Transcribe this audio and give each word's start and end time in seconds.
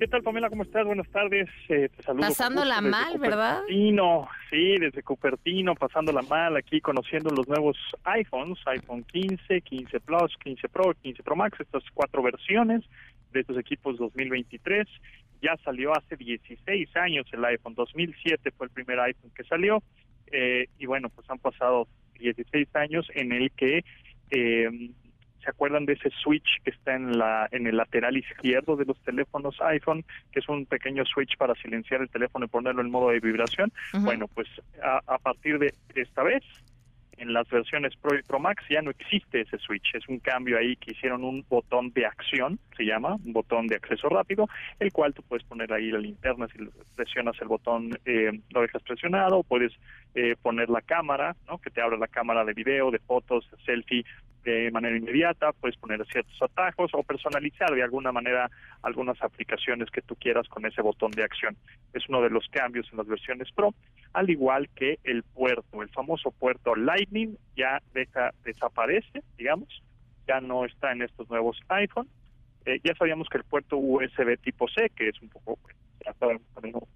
¿Qué 0.00 0.08
tal, 0.08 0.22
Pamela? 0.22 0.48
¿Cómo 0.48 0.62
estás? 0.62 0.86
Buenas 0.86 1.10
tardes. 1.10 1.46
Eh, 1.68 1.90
te 1.94 2.02
saludo. 2.02 2.26
Pasándola 2.26 2.80
mal, 2.80 3.18
¿verdad? 3.18 3.60
Cupertino. 3.60 4.28
Sí, 4.48 4.78
desde 4.78 5.02
Cupertino, 5.02 5.74
pasándola 5.74 6.22
mal, 6.22 6.56
aquí 6.56 6.80
conociendo 6.80 7.28
los 7.28 7.46
nuevos 7.46 7.76
iPhones, 8.04 8.58
iPhone 8.64 9.04
15, 9.04 9.60
15 9.60 10.00
Plus, 10.00 10.34
15 10.42 10.68
Pro, 10.70 10.94
15 11.02 11.22
Pro 11.22 11.36
Max, 11.36 11.60
estas 11.60 11.82
cuatro 11.92 12.22
versiones 12.22 12.82
de 13.32 13.40
estos 13.40 13.58
equipos 13.58 13.98
2023. 13.98 14.88
Ya 15.42 15.58
salió 15.62 15.94
hace 15.94 16.16
16 16.16 16.96
años 16.96 17.26
el 17.32 17.44
iPhone, 17.44 17.74
2007 17.74 18.52
fue 18.52 18.68
el 18.68 18.72
primer 18.72 19.00
iPhone 19.00 19.32
que 19.36 19.44
salió, 19.44 19.82
eh, 20.32 20.68
y 20.78 20.86
bueno, 20.86 21.10
pues 21.10 21.28
han 21.28 21.38
pasado 21.38 21.86
16 22.18 22.74
años 22.74 23.06
en 23.14 23.32
el 23.32 23.50
que 23.50 23.84
eh, 24.30 24.70
¿Se 25.42 25.50
acuerdan 25.50 25.86
de 25.86 25.94
ese 25.94 26.10
switch 26.22 26.62
que 26.64 26.70
está 26.70 26.94
en 26.94 27.18
la 27.18 27.48
en 27.52 27.66
el 27.66 27.76
lateral 27.76 28.16
izquierdo 28.16 28.76
de 28.76 28.84
los 28.84 28.98
teléfonos 29.00 29.60
iPhone, 29.60 30.04
que 30.32 30.40
es 30.40 30.48
un 30.48 30.66
pequeño 30.66 31.04
switch 31.04 31.36
para 31.36 31.54
silenciar 31.54 32.02
el 32.02 32.10
teléfono 32.10 32.44
y 32.44 32.48
ponerlo 32.48 32.82
en 32.82 32.90
modo 32.90 33.10
de 33.10 33.20
vibración? 33.20 33.72
Bueno, 34.00 34.28
pues 34.28 34.48
a, 34.82 35.00
a 35.06 35.18
partir 35.18 35.58
de 35.58 35.74
esta 35.94 36.22
vez 36.22 36.42
en 37.20 37.32
las 37.32 37.48
versiones 37.48 37.94
Pro 37.96 38.18
y 38.18 38.22
Pro 38.22 38.40
Max 38.40 38.64
ya 38.68 38.80
no 38.82 38.90
existe 38.90 39.42
ese 39.42 39.58
switch, 39.58 39.94
es 39.94 40.08
un 40.08 40.18
cambio 40.18 40.58
ahí 40.58 40.74
que 40.76 40.92
hicieron 40.92 41.22
un 41.22 41.44
botón 41.48 41.92
de 41.92 42.06
acción, 42.06 42.58
se 42.76 42.84
llama, 42.84 43.16
un 43.24 43.32
botón 43.32 43.66
de 43.66 43.76
acceso 43.76 44.08
rápido, 44.08 44.48
el 44.78 44.90
cual 44.90 45.14
tú 45.14 45.22
puedes 45.22 45.46
poner 45.46 45.72
ahí 45.72 45.90
la 45.90 45.98
linterna, 45.98 46.48
si 46.48 46.58
presionas 46.96 47.36
el 47.40 47.48
botón 47.48 47.90
eh, 48.06 48.32
lo 48.50 48.62
dejas 48.62 48.82
presionado, 48.82 49.42
puedes 49.42 49.72
eh, 50.14 50.34
poner 50.40 50.70
la 50.70 50.80
cámara, 50.80 51.36
¿no? 51.46 51.58
que 51.58 51.70
te 51.70 51.82
abra 51.82 51.98
la 51.98 52.08
cámara 52.08 52.44
de 52.44 52.54
video, 52.54 52.90
de 52.90 52.98
fotos, 52.98 53.48
de 53.50 53.64
selfie 53.64 54.04
de 54.44 54.70
manera 54.70 54.96
inmediata, 54.96 55.52
puedes 55.52 55.76
poner 55.76 56.04
ciertos 56.06 56.40
atajos 56.40 56.90
o 56.94 57.02
personalizar 57.02 57.70
de 57.74 57.82
alguna 57.82 58.12
manera 58.12 58.50
algunas 58.82 59.20
aplicaciones 59.22 59.90
que 59.90 60.02
tú 60.02 60.16
quieras 60.16 60.48
con 60.48 60.64
ese 60.64 60.82
botón 60.82 61.10
de 61.10 61.24
acción. 61.24 61.56
Es 61.92 62.08
uno 62.08 62.22
de 62.22 62.30
los 62.30 62.48
cambios 62.48 62.88
en 62.90 62.98
las 62.98 63.06
versiones 63.06 63.48
Pro, 63.52 63.74
al 64.12 64.30
igual 64.30 64.68
que 64.74 64.98
el 65.04 65.22
puerto, 65.22 65.82
el 65.82 65.88
famoso 65.90 66.30
puerto 66.30 66.74
Lightning 66.74 67.36
ya 67.56 67.82
deja, 67.92 68.32
desaparece, 68.44 69.22
digamos, 69.36 69.82
ya 70.26 70.40
no 70.40 70.64
está 70.64 70.92
en 70.92 71.02
estos 71.02 71.28
nuevos 71.28 71.60
iPhone. 71.68 72.08
Eh, 72.66 72.80
ya 72.84 72.94
sabíamos 72.94 73.28
que 73.28 73.38
el 73.38 73.44
puerto 73.44 73.76
USB 73.76 74.38
tipo 74.40 74.68
C, 74.68 74.90
que 74.94 75.08
es 75.08 75.20
un 75.20 75.28
poco, 75.28 75.58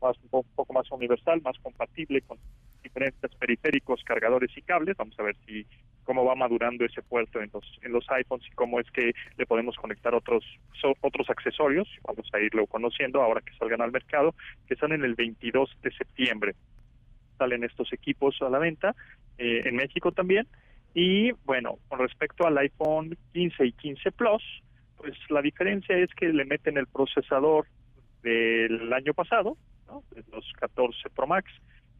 más, 0.00 0.16
un 0.30 0.44
poco 0.54 0.72
más 0.72 0.90
universal, 0.90 1.40
más 1.42 1.58
compatible 1.58 2.20
con 2.22 2.38
diferentes 2.82 3.34
periféricos, 3.36 4.02
cargadores 4.04 4.50
y 4.56 4.62
cables. 4.62 4.96
Vamos 4.96 5.18
a 5.18 5.22
ver 5.22 5.36
si 5.46 5.66
cómo 6.04 6.24
va 6.24 6.34
madurando 6.34 6.84
ese 6.84 7.02
puerto 7.02 7.40
en 7.40 7.50
los 7.52 7.64
en 7.82 7.92
los 7.92 8.08
iPhones 8.10 8.46
y 8.46 8.50
cómo 8.54 8.80
es 8.80 8.90
que 8.90 9.12
le 9.36 9.46
podemos 9.46 9.76
conectar 9.76 10.14
otros 10.14 10.44
otros 11.00 11.30
accesorios. 11.30 11.88
Vamos 12.06 12.28
a 12.32 12.40
irlo 12.40 12.66
conociendo 12.66 13.22
ahora 13.22 13.40
que 13.40 13.56
salgan 13.56 13.80
al 13.80 13.92
mercado, 13.92 14.34
que 14.66 14.76
salen 14.76 15.04
el 15.04 15.14
22 15.14 15.70
de 15.82 15.92
septiembre. 15.92 16.54
Salen 17.38 17.64
estos 17.64 17.92
equipos 17.92 18.40
a 18.42 18.48
la 18.48 18.58
venta 18.58 18.94
eh, 19.38 19.62
en 19.64 19.76
México 19.76 20.12
también. 20.12 20.46
Y 20.94 21.32
bueno, 21.44 21.78
con 21.88 21.98
respecto 21.98 22.46
al 22.46 22.56
iPhone 22.58 23.16
15 23.32 23.66
y 23.66 23.72
15 23.72 24.12
Plus, 24.12 24.42
pues 24.96 25.14
la 25.28 25.42
diferencia 25.42 25.96
es 25.96 26.08
que 26.14 26.28
le 26.28 26.44
meten 26.44 26.78
el 26.78 26.86
procesador 26.86 27.66
del 28.22 28.92
año 28.92 29.12
pasado, 29.12 29.56
¿no? 29.88 30.02
los 30.32 30.52
14 30.60 31.10
Pro 31.10 31.26
Max, 31.26 31.50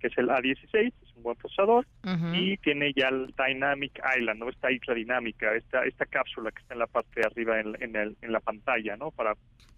que 0.01 0.07
es 0.07 0.19
el 0.19 0.29
A16, 0.29 0.93
buen 1.25 1.37
procesador, 1.37 1.85
y 2.33 2.57
tiene 2.59 2.93
ya 2.95 3.09
el 3.09 3.35
Dynamic 3.37 4.01
Island, 4.17 4.39
¿no? 4.39 4.49
Esta 4.49 4.71
isla 4.71 4.95
dinámica, 4.95 5.53
esta, 5.55 5.85
esta 5.85 6.07
cápsula 6.07 6.53
que 6.53 6.63
está 6.63 6.75
en 6.75 6.81
la 6.81 6.87
parte 6.87 7.21
de 7.21 7.27
arriba 7.27 7.59
en, 7.59 7.77
en, 7.83 7.97
el, 7.97 8.17
en 8.23 8.33
la 8.33 8.41
pantalla, 8.41 8.97
¿no? 8.97 9.11
Para 9.11 9.35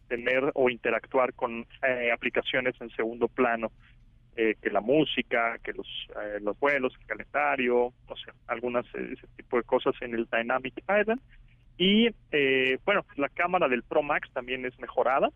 tener 0.08 0.50
o 0.54 0.70
interactuar 0.70 1.34
con 1.34 1.66
eh, 1.82 2.10
aplicaciones 2.12 2.74
en 2.80 2.90
segundo 2.90 3.28
plano, 3.28 3.72
eh, 4.36 4.54
que 4.60 4.70
la 4.70 4.80
música, 4.80 5.58
que 5.62 5.72
los, 5.72 5.86
eh, 6.22 6.38
los 6.42 6.58
vuelos, 6.58 6.94
el 7.00 7.06
calendario, 7.06 7.86
o 8.06 8.16
sea, 8.16 8.34
algunas 8.46 8.86
ese 8.94 9.26
tipo 9.36 9.56
de 9.56 9.62
cosas 9.62 9.94
en 10.00 10.14
el 10.14 10.26
Dynamic 10.30 10.74
Island. 10.80 11.20
Y 11.78 12.08
bueno, 12.86 13.04
la 13.16 13.28
cámara 13.28 13.68
del 13.68 13.82
Pro 13.82 14.02
Max 14.02 14.30
también 14.32 14.64
es 14.64 14.78
mejorada. 14.78 15.30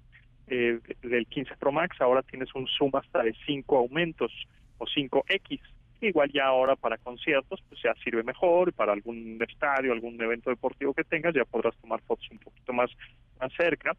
del 0.47 1.27
15 1.29 1.55
Pro 1.59 1.71
Max 1.71 2.01
ahora 2.01 2.23
tienes 2.23 2.55
un 2.55 2.67
zoom 2.67 2.91
hasta 2.97 3.23
de 3.23 3.35
5 3.45 3.77
aumentos 3.77 4.33
o 4.79 4.87
5X. 4.87 5.61
Igual 6.01 6.31
ya 6.33 6.47
ahora 6.47 6.77
para 6.77 6.97
conciertos, 6.99 7.63
pues 7.69 7.81
ya 7.83 7.95
sirve 8.03 8.23
mejor, 8.23 8.73
para 8.73 8.93
algún 8.93 9.39
estadio, 9.47 9.93
algún 9.93 10.21
evento 10.21 10.51
deportivo 10.51 10.95
que 10.95 11.05
tengas, 11.05 11.35
ya 11.35 11.45
podrás 11.45 11.77
tomar 11.77 12.01
fotos 12.03 12.27
un 12.31 12.39
poquito 12.39 12.73
más, 12.73 12.91
más 13.39 13.53
cerca. 13.53 13.93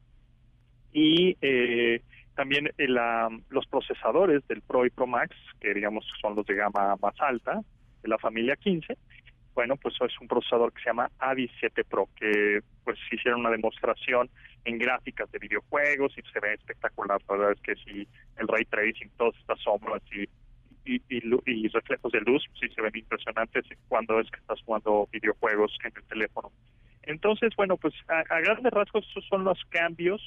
Y 0.91 1.37
eh, 1.41 2.01
también 2.35 2.69
los 3.49 3.67
procesadores 3.67 4.45
del 4.47 4.61
Pro 4.61 4.85
y 4.85 4.89
Pro 4.89 5.05
Max, 5.07 5.35
que 5.59 5.73
digamos 5.73 6.05
son 6.19 6.35
los 6.35 6.45
de 6.45 6.55
gama 6.55 6.95
más 7.01 7.15
alta, 7.19 7.61
de 8.01 8.09
la 8.09 8.17
familia 8.17 8.55
15, 8.55 8.97
bueno, 9.53 9.75
pues 9.75 9.95
es 10.01 10.19
un 10.21 10.27
procesador 10.27 10.71
que 10.71 10.81
se 10.81 10.89
llama 10.89 11.11
A17 11.19 11.85
Pro, 11.87 12.07
que 12.15 12.61
pues 12.83 12.97
hicieron 13.11 13.41
una 13.41 13.49
demostración 13.49 14.29
en 14.63 14.77
gráficas 14.77 15.29
de 15.31 15.39
videojuegos 15.39 16.17
y 16.17 16.21
se 16.31 16.39
ve 16.39 16.53
espectacular. 16.53 17.19
La 17.27 17.35
verdad 17.35 17.51
es 17.51 17.61
que 17.61 17.75
si 17.83 18.07
el 18.37 18.47
ray 18.47 18.65
tracing, 18.65 19.09
todas 19.17 19.35
estas 19.37 19.59
sombras 19.59 20.01
y 20.11 20.27
y, 20.95 21.01
y, 21.45 21.67
reflejos 21.69 22.11
de 22.11 22.21
luz 22.21 22.43
sí 22.59 22.67
se 22.69 22.81
ven 22.81 22.91
impresionantes 22.95 23.65
cuando 23.87 24.19
es 24.19 24.29
que 24.29 24.39
estás 24.39 24.61
jugando 24.63 25.07
videojuegos 25.11 25.77
en 25.83 25.93
el 25.95 26.03
teléfono. 26.03 26.51
Entonces, 27.03 27.51
bueno, 27.55 27.77
pues 27.77 27.93
a, 28.07 28.23
grandes 28.41 28.71
rasgos 28.71 29.07
esos 29.09 29.25
son 29.27 29.43
los 29.43 29.59
cambios 29.69 30.21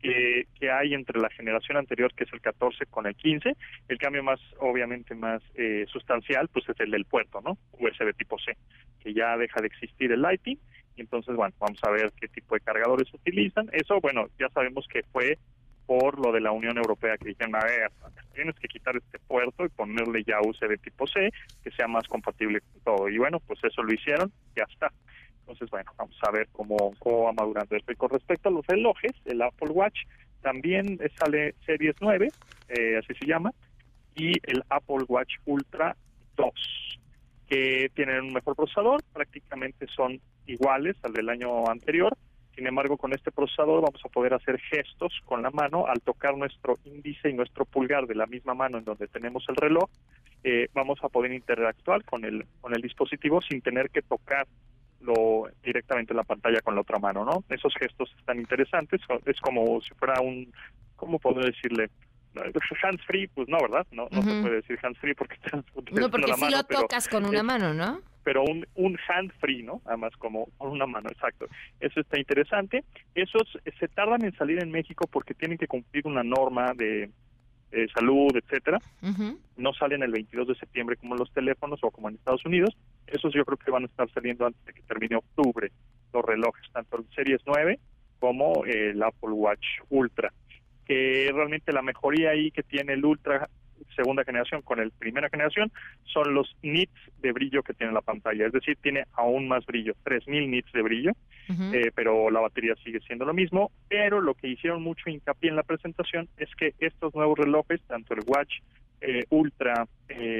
que, 0.00 0.46
que, 0.58 0.70
hay 0.70 0.94
entre 0.94 1.20
la 1.20 1.28
generación 1.30 1.76
anterior, 1.76 2.12
que 2.14 2.24
es 2.24 2.32
el 2.32 2.40
14 2.40 2.86
con 2.86 3.06
el 3.06 3.14
15. 3.14 3.54
El 3.88 3.98
cambio 3.98 4.22
más, 4.22 4.40
obviamente, 4.58 5.14
más 5.14 5.42
eh, 5.54 5.84
sustancial, 5.88 6.48
pues 6.48 6.68
es 6.68 6.80
el 6.80 6.90
del 6.90 7.04
puerto, 7.04 7.40
¿no? 7.42 7.58
USB 7.72 8.14
tipo 8.16 8.38
C, 8.38 8.56
que 9.00 9.12
ya 9.12 9.36
deja 9.36 9.60
de 9.60 9.66
existir 9.66 10.10
el 10.12 10.22
Lightning. 10.22 10.58
Y 10.96 11.02
entonces, 11.02 11.36
bueno, 11.36 11.54
vamos 11.58 11.78
a 11.82 11.90
ver 11.90 12.12
qué 12.18 12.28
tipo 12.28 12.54
de 12.54 12.60
cargadores 12.60 13.12
utilizan. 13.12 13.68
Eso, 13.72 14.00
bueno, 14.00 14.26
ya 14.38 14.48
sabemos 14.50 14.86
que 14.88 15.02
fue 15.12 15.38
por 15.86 16.24
lo 16.24 16.32
de 16.32 16.40
la 16.40 16.52
Unión 16.52 16.76
Europea 16.78 17.16
que 17.18 17.28
dijeron, 17.28 17.56
a 17.56 17.64
ver, 17.64 17.90
tienes 18.34 18.54
que 18.56 18.68
quitar 18.68 18.96
este 18.96 19.18
puerto 19.18 19.64
y 19.64 19.68
ponerle 19.68 20.22
ya 20.24 20.40
USB 20.40 20.80
tipo 20.80 21.06
C, 21.06 21.30
que 21.62 21.70
sea 21.72 21.88
más 21.88 22.06
compatible 22.06 22.60
con 22.60 22.80
todo. 22.82 23.08
Y 23.08 23.18
bueno, 23.18 23.40
pues 23.40 23.58
eso 23.64 23.82
lo 23.82 23.92
hicieron, 23.92 24.32
ya 24.56 24.64
está. 24.70 24.92
Entonces, 25.40 25.68
bueno, 25.70 25.90
vamos 25.98 26.16
a 26.22 26.30
ver 26.30 26.48
cómo, 26.52 26.76
cómo 26.98 27.24
va 27.24 27.32
madurando 27.32 27.76
esto. 27.76 27.90
Y 27.90 27.96
con 27.96 28.10
respecto 28.10 28.48
a 28.48 28.52
los 28.52 28.66
relojes, 28.66 29.12
el 29.24 29.42
Apple 29.42 29.70
Watch 29.70 30.02
también 30.42 30.98
sale 31.18 31.54
Series 31.66 31.96
9, 32.00 32.30
eh, 32.68 32.96
así 32.98 33.14
se 33.18 33.26
llama, 33.26 33.52
y 34.14 34.32
el 34.44 34.62
Apple 34.68 35.04
Watch 35.08 35.34
Ultra 35.44 35.96
2, 36.36 36.52
que 37.48 37.90
tienen 37.94 38.24
un 38.24 38.32
mejor 38.32 38.56
procesador, 38.56 39.02
prácticamente 39.12 39.86
son 39.88 40.20
iguales 40.46 40.96
al 41.02 41.12
del 41.12 41.28
año 41.28 41.68
anterior, 41.68 42.16
sin 42.54 42.66
embargo, 42.66 42.96
con 42.96 43.12
este 43.12 43.30
procesador 43.30 43.82
vamos 43.82 44.00
a 44.04 44.08
poder 44.08 44.34
hacer 44.34 44.58
gestos 44.60 45.12
con 45.24 45.42
la 45.42 45.50
mano 45.50 45.86
al 45.86 46.00
tocar 46.00 46.36
nuestro 46.36 46.78
índice 46.84 47.30
y 47.30 47.32
nuestro 47.32 47.64
pulgar 47.64 48.06
de 48.06 48.14
la 48.14 48.26
misma 48.26 48.54
mano 48.54 48.78
en 48.78 48.84
donde 48.84 49.06
tenemos 49.08 49.44
el 49.48 49.56
reloj. 49.56 49.88
Eh, 50.42 50.68
vamos 50.74 50.98
a 51.02 51.08
poder 51.08 51.32
interactuar 51.32 52.04
con 52.04 52.24
el 52.24 52.46
con 52.60 52.74
el 52.74 52.82
dispositivo 52.82 53.40
sin 53.42 53.60
tener 53.60 53.90
que 53.90 54.02
tocarlo 54.02 55.48
directamente 55.62 56.12
en 56.12 56.16
la 56.16 56.24
pantalla 56.24 56.60
con 56.60 56.74
la 56.74 56.80
otra 56.80 56.98
mano, 56.98 57.24
¿no? 57.24 57.44
Esos 57.48 57.74
gestos 57.78 58.12
están 58.18 58.38
interesantes. 58.38 59.00
Es 59.26 59.40
como 59.40 59.80
si 59.80 59.94
fuera 59.94 60.20
un, 60.20 60.52
¿cómo 60.96 61.18
puedo 61.18 61.40
decirle? 61.40 61.90
Hands 62.82 63.02
free, 63.06 63.26
pues 63.26 63.48
no, 63.48 63.58
¿verdad? 63.60 63.86
No, 63.90 64.06
no 64.10 64.22
se 64.22 64.40
puede 64.40 64.56
decir 64.56 64.78
hands 64.82 64.98
free 64.98 65.14
porque 65.14 65.34
estás 65.44 65.64
No, 65.92 66.10
porque 66.10 66.32
si 66.34 66.50
lo 66.50 66.62
tocas 66.64 67.08
con 67.08 67.24
una 67.24 67.42
mano, 67.42 67.74
¿no? 67.74 68.00
Pero 68.30 68.44
un, 68.44 68.64
un 68.76 68.96
hand 69.08 69.32
free, 69.40 69.64
¿no? 69.64 69.82
Además, 69.84 70.12
como 70.16 70.46
con 70.56 70.70
una 70.70 70.86
mano, 70.86 71.08
exacto. 71.10 71.46
Eso 71.80 71.98
está 71.98 72.16
interesante. 72.16 72.84
Esos 73.12 73.58
se 73.76 73.88
tardan 73.88 74.24
en 74.24 74.32
salir 74.36 74.62
en 74.62 74.70
México 74.70 75.08
porque 75.10 75.34
tienen 75.34 75.58
que 75.58 75.66
cumplir 75.66 76.06
una 76.06 76.22
norma 76.22 76.72
de, 76.76 77.10
salud, 77.92 78.30
etcétera. 78.36 78.78
No 79.56 79.72
salen 79.72 80.04
el 80.04 80.12
22 80.12 80.46
de 80.46 80.54
septiembre 80.54 80.94
como 80.94 81.16
los 81.16 81.32
teléfonos 81.32 81.80
o 81.82 81.90
como 81.90 82.08
en 82.08 82.14
Estados 82.14 82.46
Unidos. 82.46 82.70
Esos 83.08 83.34
yo 83.34 83.44
creo 83.44 83.58
que 83.58 83.72
van 83.72 83.82
a 83.82 83.86
estar 83.86 84.08
saliendo 84.12 84.46
antes 84.46 84.64
de 84.64 84.74
que 84.74 84.82
termine 84.82 85.16
octubre 85.16 85.72
los 86.12 86.24
relojes, 86.24 86.70
tanto 86.72 86.98
el 86.98 87.06
Series 87.12 87.40
9 87.44 87.80
como 88.20 88.64
el 88.64 89.02
Apple 89.02 89.32
Watch 89.32 89.66
Ultra. 89.88 90.32
Que 90.86 91.32
realmente 91.34 91.72
la 91.72 91.82
mejoría 91.82 92.30
ahí 92.30 92.52
que 92.52 92.62
tiene 92.62 92.92
el 92.92 93.04
Ultra 93.04 93.50
segunda 94.00 94.24
generación 94.24 94.62
con 94.62 94.80
el 94.80 94.90
primera 94.90 95.28
generación 95.28 95.70
son 96.04 96.34
los 96.34 96.56
nits 96.62 96.92
de 97.18 97.32
brillo 97.32 97.62
que 97.62 97.74
tiene 97.74 97.92
la 97.92 98.00
pantalla, 98.00 98.46
es 98.46 98.52
decir, 98.52 98.78
tiene 98.80 99.04
aún 99.12 99.46
más 99.46 99.66
brillo, 99.66 99.94
3000 100.04 100.50
nits 100.50 100.72
de 100.72 100.82
brillo 100.82 101.12
eh, 101.72 101.90
pero 101.94 102.30
la 102.30 102.40
batería 102.40 102.74
sigue 102.84 103.00
siendo 103.00 103.24
lo 103.24 103.34
mismo. 103.34 103.72
Pero 103.88 104.20
lo 104.20 104.34
que 104.34 104.48
hicieron 104.48 104.82
mucho 104.82 105.10
hincapié 105.10 105.50
en 105.50 105.56
la 105.56 105.62
presentación 105.62 106.28
es 106.36 106.48
que 106.54 106.74
estos 106.78 107.14
nuevos 107.14 107.38
relojes, 107.38 107.80
tanto 107.88 108.14
el 108.14 108.20
Watch 108.26 108.60
eh, 109.00 109.24
Ultra 109.30 109.86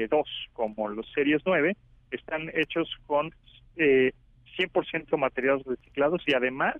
2 0.09 0.49
como 0.53 0.87
los 0.89 1.11
Series 1.13 1.41
9, 1.45 1.75
están 2.11 2.49
hechos 2.53 2.89
con 3.07 3.33
100% 3.75 5.17
materiales 5.17 5.65
reciclados 5.65 6.21
y 6.27 6.33
además 6.33 6.75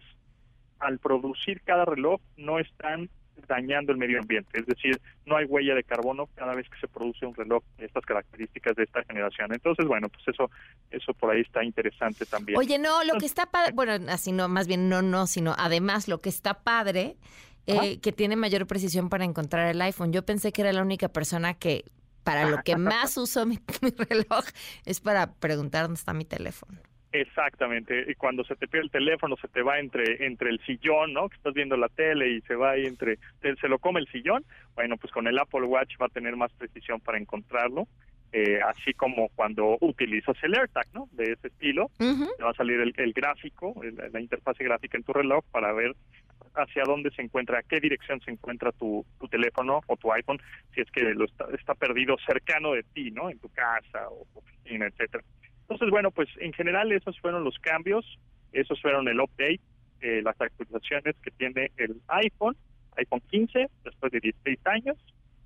al 0.79 0.99
producir 0.99 1.61
cada 1.61 1.85
reloj 1.85 2.21
no 2.37 2.59
están 2.59 3.09
dañando 3.47 3.91
el 3.91 3.97
medio 3.97 4.19
ambiente, 4.19 4.59
es 4.59 4.65
decir, 4.65 4.99
no 5.25 5.37
hay 5.37 5.45
huella 5.45 5.75
de 5.75 5.83
carbono 5.83 6.27
cada 6.35 6.55
vez 6.55 6.69
que 6.69 6.79
se 6.79 6.87
produce 6.87 7.25
un 7.25 7.35
reloj 7.35 7.63
de 7.77 7.85
estas 7.85 8.05
características 8.05 8.75
de 8.75 8.83
esta 8.83 9.03
generación. 9.03 9.53
Entonces, 9.53 9.85
bueno, 9.85 10.09
pues 10.09 10.27
eso 10.27 10.49
eso 10.89 11.13
por 11.13 11.31
ahí 11.31 11.41
está 11.41 11.63
interesante 11.63 12.25
también. 12.25 12.57
Oye, 12.57 12.79
no, 12.79 13.03
lo 13.03 13.17
que 13.17 13.25
está 13.25 13.45
padre, 13.45 13.71
bueno, 13.73 13.93
así 14.09 14.31
no, 14.31 14.47
más 14.47 14.67
bien 14.67 14.89
no, 14.89 15.01
no, 15.01 15.27
sino 15.27 15.55
además 15.57 16.07
lo 16.07 16.21
que 16.21 16.29
está 16.29 16.63
padre 16.63 17.17
eh, 17.67 17.99
que 17.99 18.11
tiene 18.11 18.35
mayor 18.35 18.67
precisión 18.67 19.09
para 19.09 19.23
encontrar 19.23 19.67
el 19.67 19.81
iPhone. 19.81 20.11
Yo 20.11 20.25
pensé 20.25 20.51
que 20.51 20.61
era 20.61 20.73
la 20.73 20.81
única 20.81 21.09
persona 21.09 21.53
que 21.53 21.85
para 22.23 22.49
lo 22.49 22.61
que 22.63 22.75
más 22.77 23.17
uso 23.17 23.45
mi 23.45 23.59
reloj 23.79 24.45
es 24.85 24.99
para 24.99 25.33
preguntar 25.33 25.83
dónde 25.83 25.99
está 25.99 26.13
mi 26.13 26.25
teléfono. 26.25 26.79
Exactamente, 27.13 28.05
y 28.07 28.15
cuando 28.15 28.45
se 28.45 28.55
te 28.55 28.69
pierde 28.69 28.85
el 28.85 28.91
teléfono 28.91 29.35
se 29.35 29.49
te 29.49 29.61
va 29.61 29.79
entre 29.79 30.25
entre 30.25 30.49
el 30.49 30.61
sillón, 30.61 31.11
¿no? 31.11 31.27
Que 31.27 31.35
estás 31.35 31.53
viendo 31.53 31.75
la 31.75 31.89
tele 31.89 32.29
y 32.29 32.41
se 32.41 32.55
va 32.55 32.71
ahí 32.71 32.85
entre 32.85 33.19
se 33.41 33.67
lo 33.67 33.79
come 33.79 33.99
el 33.99 34.07
sillón. 34.07 34.45
Bueno, 34.75 34.95
pues 34.95 35.11
con 35.11 35.27
el 35.27 35.37
Apple 35.37 35.63
Watch 35.63 35.95
va 36.01 36.05
a 36.05 36.09
tener 36.09 36.37
más 36.37 36.53
precisión 36.53 37.01
para 37.01 37.17
encontrarlo. 37.17 37.87
Eh, 38.33 38.61
así 38.61 38.93
como 38.93 39.27
cuando 39.35 39.77
utilizas 39.81 40.37
el 40.41 40.55
AirTag, 40.55 40.87
¿no? 40.93 41.09
De 41.11 41.33
ese 41.33 41.47
estilo, 41.49 41.91
te 41.97 42.43
va 42.43 42.51
a 42.51 42.53
salir 42.53 42.79
el, 42.79 43.11
gráfico, 43.11 43.75
la 44.13 44.21
interfase 44.21 44.63
gráfica 44.63 44.97
en 44.97 45.03
tu 45.03 45.11
reloj 45.11 45.43
para 45.51 45.73
ver 45.73 45.93
hacia 46.55 46.83
dónde 46.83 47.11
se 47.11 47.21
encuentra, 47.21 47.59
a 47.59 47.63
qué 47.63 47.81
dirección 47.81 48.21
se 48.21 48.31
encuentra 48.31 48.71
tu, 48.71 49.05
tu 49.19 49.27
teléfono 49.27 49.81
o 49.85 49.97
tu 49.97 50.13
iPhone, 50.13 50.39
si 50.73 50.79
es 50.79 50.89
que 50.91 51.01
lo 51.13 51.25
está, 51.25 51.45
está 51.53 51.75
perdido 51.75 52.15
cercano 52.25 52.71
de 52.71 52.83
ti, 52.83 53.11
¿no? 53.11 53.29
En 53.29 53.37
tu 53.39 53.49
casa 53.49 54.07
o 54.09 54.25
oficina, 54.33 54.87
etcétera. 54.87 55.25
Entonces, 55.71 55.89
bueno, 55.89 56.11
pues 56.11 56.27
en 56.41 56.51
general 56.51 56.91
esos 56.91 57.17
fueron 57.21 57.45
los 57.45 57.57
cambios, 57.59 58.05
esos 58.51 58.81
fueron 58.81 59.07
el 59.07 59.21
update, 59.21 59.61
eh, 60.01 60.21
las 60.21 60.39
actualizaciones 60.41 61.15
que 61.23 61.31
tiene 61.31 61.71
el 61.77 62.01
iPhone, 62.07 62.57
iPhone 62.97 63.21
15, 63.29 63.69
después 63.85 64.11
de 64.11 64.19
16 64.19 64.59
años, 64.65 64.97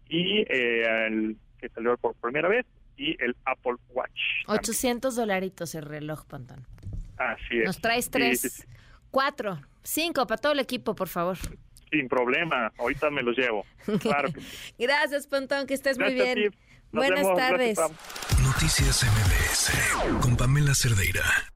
y 0.09 0.39
eh, 0.49 1.05
el 1.05 1.37
que 1.59 1.69
salió 1.69 1.95
por 1.97 2.15
primera 2.15 2.49
vez, 2.49 2.65
y 2.97 3.15
el 3.23 3.35
Apple 3.45 3.75
Watch. 3.89 4.19
800 4.47 5.15
dolaritos 5.15 5.75
el 5.75 5.83
reloj, 5.83 6.25
Pontón. 6.25 6.65
Así 7.17 7.59
es. 7.59 7.65
Nos 7.65 7.79
traes 7.79 8.09
tres, 8.09 8.67
cuatro, 9.11 9.61
cinco 9.83 10.25
para 10.25 10.41
todo 10.41 10.53
el 10.53 10.59
equipo, 10.59 10.95
por 10.95 11.07
favor. 11.07 11.37
Sin 11.91 12.07
problema, 12.07 12.73
ahorita 12.79 13.11
me 13.11 13.21
los 13.21 13.37
llevo. 13.37 13.63
Claro 14.01 14.29
Gracias, 14.79 15.27
Pontón, 15.27 15.67
que 15.67 15.75
estés 15.75 15.99
muy 15.99 16.15
bien. 16.15 16.51
Buenas 16.95 17.35
tardes. 17.35 17.77
Noticias 18.41 19.03
MBS 19.03 20.21
con 20.21 20.35
Pamela 20.37 20.73
Cerdeira. 20.73 21.54